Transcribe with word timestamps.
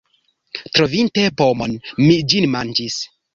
Trovinte 0.77 1.25
pomon, 1.41 1.77
mi 2.01 2.09
ĝin 2.33 2.49
manĝis. 2.57 2.99